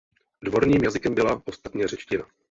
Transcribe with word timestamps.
Dvorním 0.43 0.83
jazykem 0.83 1.13
byla 1.15 1.41
ostatně 1.45 1.87
řečtina. 1.87 2.23